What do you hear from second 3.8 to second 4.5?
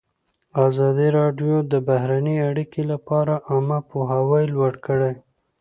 پوهاوي